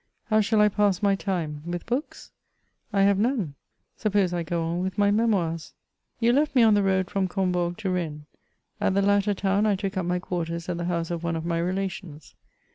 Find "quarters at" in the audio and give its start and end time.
10.17-10.79